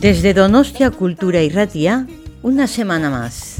[0.00, 2.06] Desde Donostia Cultura y Ratia,
[2.42, 3.56] una semana más.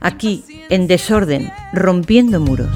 [0.00, 2.70] Aquí, en desorden, rompiendo muros.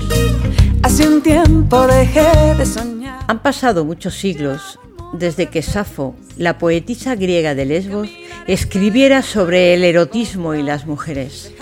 [0.82, 3.20] Hace un tiempo dejé de soñar.
[3.26, 4.78] Han pasado muchos siglos
[5.14, 8.10] desde que Safo, la poetisa griega de Lesbos,
[8.46, 11.52] escribiera sobre el erotismo y las mujeres,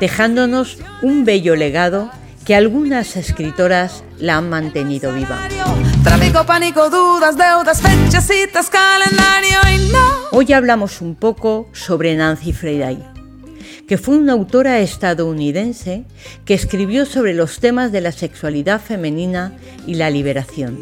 [0.00, 2.10] dejándonos un bello legado
[2.46, 5.38] que algunas escritoras la han mantenido viva.
[6.02, 8.30] Tráfico, pánico, dudas, deudas, fechas,
[8.70, 9.98] calendario y no.
[10.32, 12.98] Hoy hablamos un poco sobre Nancy Friday,
[13.86, 16.04] que fue una autora estadounidense
[16.44, 19.52] que escribió sobre los temas de la sexualidad femenina
[19.86, 20.78] y la liberación.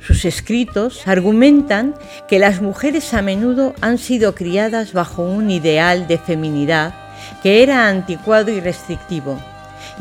[0.00, 1.94] Sus escritos argumentan
[2.28, 6.94] que las mujeres a menudo han sido criadas bajo un ideal de feminidad
[7.42, 9.40] que era anticuado y restrictivo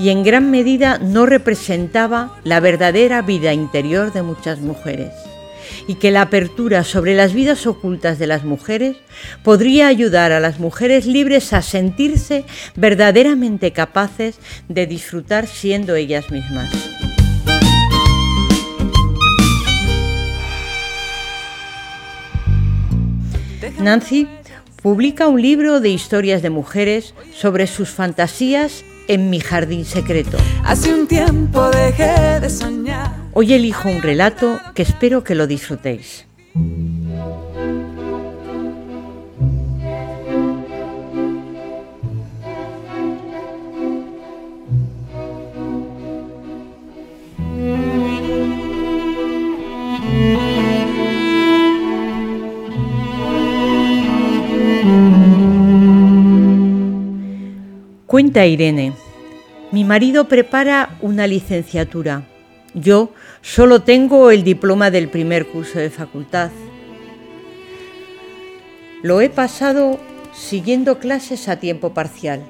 [0.02, 5.12] y en gran medida no representaba la verdadera vida interior de muchas mujeres
[5.88, 8.98] y que la apertura sobre las vidas ocultas de las mujeres
[9.44, 16.72] podría ayudar a las mujeres libres a sentirse verdaderamente capaces de disfrutar siendo ellas mismas.
[23.80, 24.28] Nancy
[24.82, 30.38] publica un libro de historias de mujeres sobre sus fantasías en mi jardín secreto.
[30.64, 33.12] Hace un tiempo dejé de soñar.
[33.34, 36.26] Hoy elijo un relato que espero que lo disfrutéis.
[58.40, 58.94] Irene,
[59.72, 62.24] mi marido prepara una licenciatura.
[62.74, 63.12] Yo
[63.42, 66.50] solo tengo el diploma del primer curso de facultad.
[69.04, 70.00] Lo he pasado
[70.34, 72.42] siguiendo clases a tiempo parcial.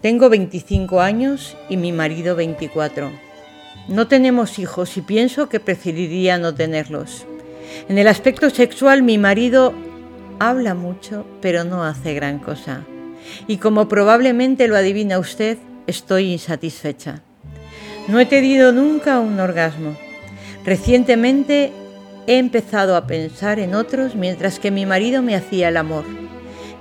[0.00, 3.10] Tengo 25 años y mi marido 24.
[3.88, 7.26] No tenemos hijos y pienso que preferiría no tenerlos.
[7.88, 9.74] En el aspecto sexual mi marido
[10.38, 12.86] habla mucho, pero no hace gran cosa
[13.46, 17.22] y como probablemente lo adivina usted, estoy insatisfecha.
[18.08, 19.96] No he tenido nunca un orgasmo.
[20.64, 21.72] Recientemente
[22.26, 26.04] he empezado a pensar en otros mientras que mi marido me hacía el amor.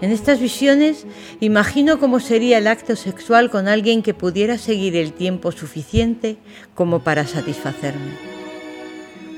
[0.02, 1.06] En estas visiones
[1.40, 6.38] imagino cómo sería el acto sexual con alguien que pudiera seguir el tiempo suficiente
[6.76, 8.12] como para satisfacerme.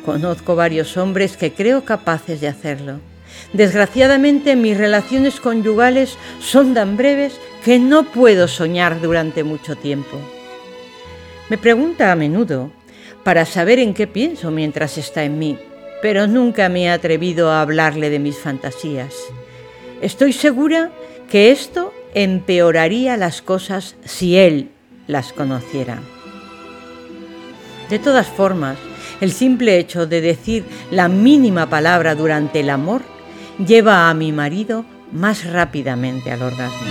[0.06, 3.00] Conozco varios hombres que creo capaces de hacerlo
[3.54, 10.20] Desgraciadamente mis relaciones conyugales son tan breves que no puedo soñar durante mucho tiempo.
[11.50, 12.72] Me pregunta a menudo
[13.24, 15.58] para saber en qué pienso mientras está en mí,
[16.02, 19.14] pero nunca me he atrevido a hablarle de mis fantasías.
[20.02, 20.92] Estoy segura
[21.30, 24.70] que esto empeoraría las cosas si él
[25.08, 26.02] las conociera.
[27.90, 28.78] De todas formas,
[29.22, 33.15] el simple hecho de decir la mínima palabra durante el amor
[33.60, 36.88] lleva a mi marido más rápidamente al orgasmo.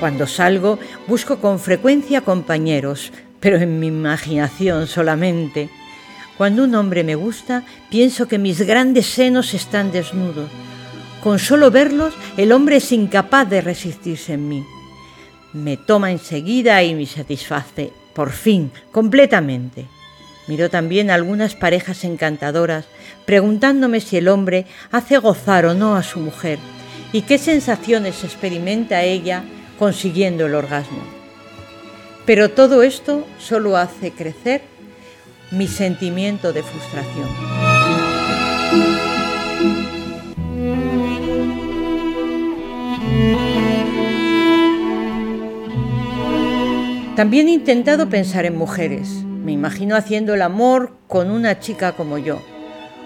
[0.00, 5.70] Cuando salgo busco con frecuencia compañeros, pero en mi imaginación solamente.
[6.36, 10.50] Cuando un hombre me gusta, pienso que mis grandes senos están desnudos.
[11.22, 14.66] Con solo verlos, el hombre es incapaz de resistirse en mí
[15.52, 19.86] me toma enseguida y me satisface, por fin, completamente.
[20.48, 22.86] Miró también algunas parejas encantadoras,
[23.24, 26.58] preguntándome si el hombre hace gozar o no a su mujer
[27.12, 29.44] y qué sensaciones experimenta ella
[29.78, 31.02] consiguiendo el orgasmo.
[32.26, 34.62] Pero todo esto solo hace crecer
[35.50, 37.28] mi sentimiento de frustración.
[47.16, 49.22] También he intentado pensar en mujeres.
[49.44, 52.40] Me imagino haciendo el amor con una chica como yo,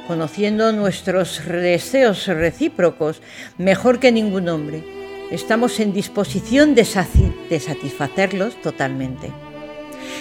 [0.07, 3.21] conociendo nuestros deseos recíprocos
[3.59, 4.85] mejor que ningún hombre.
[5.33, 9.33] Estamos en disposición de, satisfacerlos totalmente.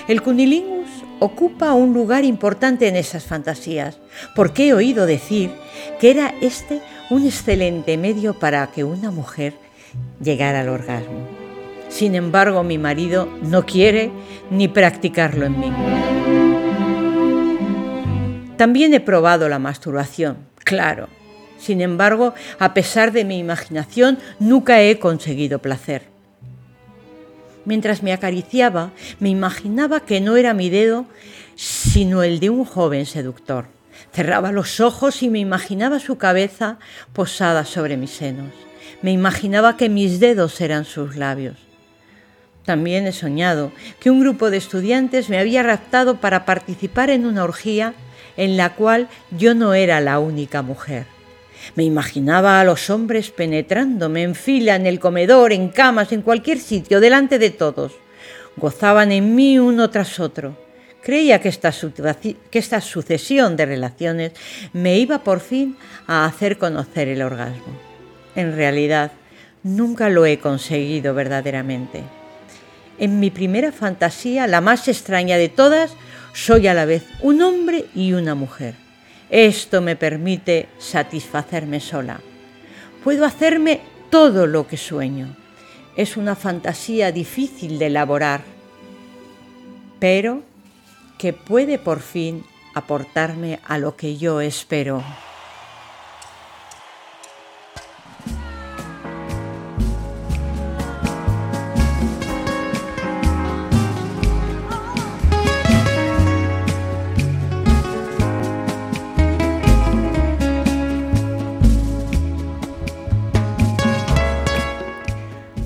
[0.07, 0.89] El cunilingus
[1.19, 3.99] ocupa un lugar importante en esas fantasías,
[4.35, 5.51] porque he oído decir
[5.99, 9.53] que era este un excelente medio para que una mujer
[10.19, 11.34] llegara al orgasmo.
[11.95, 14.11] Sin embargo, mi marido no quiere
[14.51, 15.71] ni practicarlo en mí.
[18.57, 21.07] También he probado la masturbación, claro.
[21.57, 26.01] Sin embargo, a pesar de mi imaginación, nunca he conseguido placer.
[27.63, 31.05] Mientras me acariciaba, me imaginaba que no era mi dedo,
[31.55, 33.67] sino el de un joven seductor.
[34.11, 36.77] Cerraba los ojos y me imaginaba su cabeza
[37.13, 38.51] posada sobre mis senos.
[39.01, 41.55] Me imaginaba que mis dedos eran sus labios.
[42.65, 47.43] También he soñado que un grupo de estudiantes me había raptado para participar en una
[47.43, 47.93] orgía
[48.37, 51.05] en la cual yo no era la única mujer.
[51.75, 56.59] Me imaginaba a los hombres penetrándome en fila en el comedor, en camas, en cualquier
[56.59, 57.93] sitio, delante de todos.
[58.57, 60.57] Gozaban en mí uno tras otro.
[61.01, 64.31] Creía que esta, que esta sucesión de relaciones
[64.73, 65.77] me iba por fin
[66.07, 67.79] a hacer conocer el orgasmo.
[68.35, 69.11] En realidad,
[69.63, 72.03] nunca lo he conseguido verdaderamente.
[72.97, 75.93] En mi primera fantasía, la más extraña de todas,
[76.33, 78.75] soy a la vez un hombre y una mujer.
[79.29, 82.21] Esto me permite satisfacerme sola.
[83.03, 85.35] Puedo hacerme todo lo que sueño.
[85.97, 88.41] Es una fantasía difícil de elaborar,
[89.99, 90.43] pero
[91.17, 92.43] que puede por fin
[92.73, 95.03] aportarme a lo que yo espero.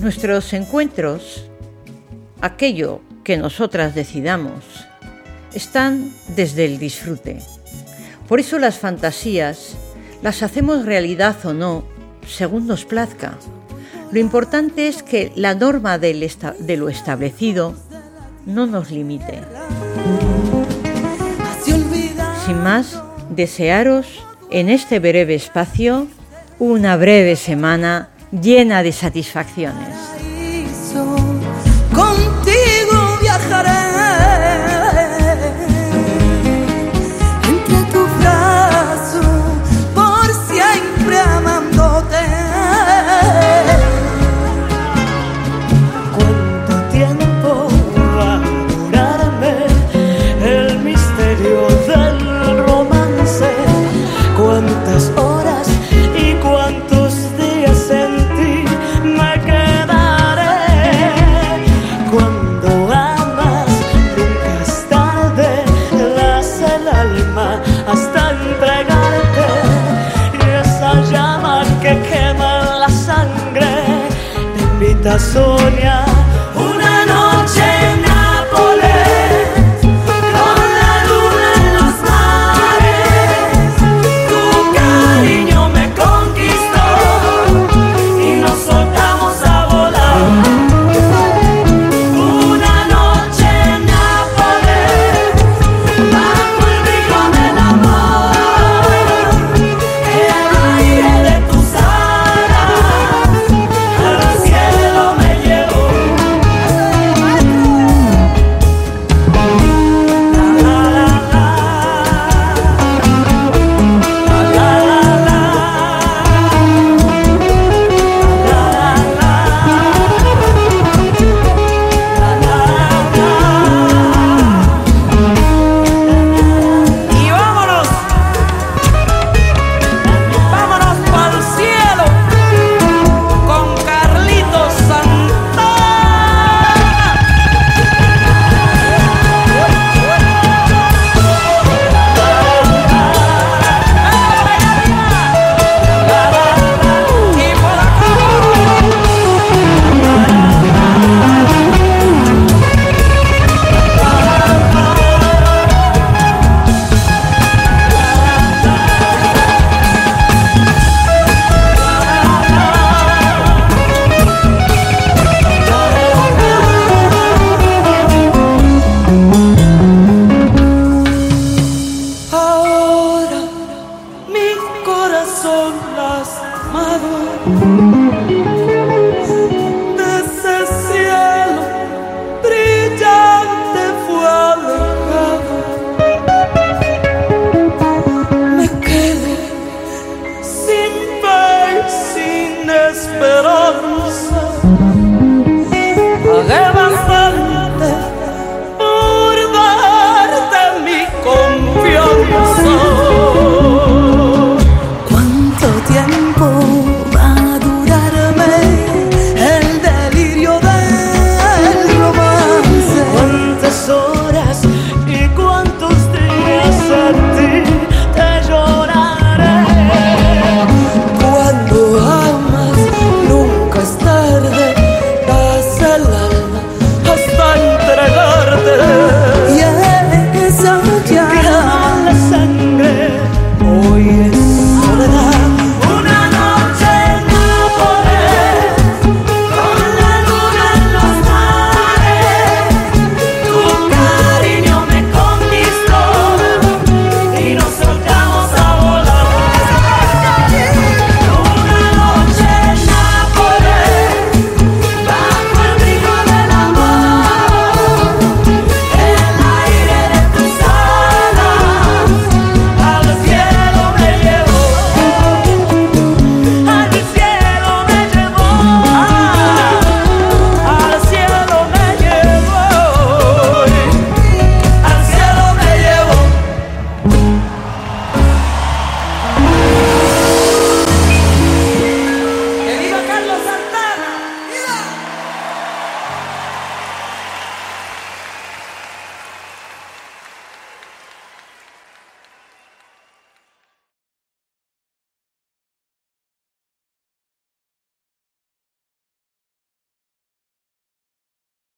[0.09, 1.43] Nuestros encuentros,
[2.41, 4.87] aquello que nosotras decidamos,
[5.53, 7.37] están desde el disfrute.
[8.27, 9.75] Por eso las fantasías
[10.23, 11.83] las hacemos realidad o no,
[12.27, 13.37] según nos plazca.
[14.11, 16.15] Lo importante es que la norma de
[16.75, 17.75] lo establecido
[18.47, 19.41] no nos limite.
[22.47, 26.07] Sin más, desearos en este breve espacio
[26.57, 30.18] una breve semana llena de satisfacciones.